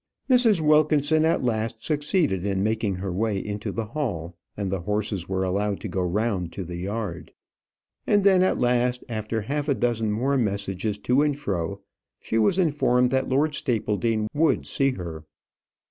[0.27, 0.61] Mrs.
[0.61, 5.43] Wilkinson at last succeeded in making her way into the hall, and the horses were
[5.43, 7.31] allowed to go round to the yard.
[8.07, 11.81] And then at last, after half a dozen more messages to and fro,
[12.19, 15.23] she was informed that Lord Stapledean would see her.